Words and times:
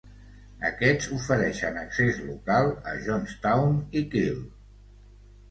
Aquests 0.69 1.11
ofereixen 1.17 1.77
accés 1.81 2.17
local 2.31 2.71
a 2.93 2.95
Johnstown 3.05 3.79
i 4.01 4.05
Kill. 4.17 4.43